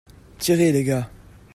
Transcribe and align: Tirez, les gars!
Tirez, 0.39 0.71
les 0.71 0.83
gars! 0.83 1.11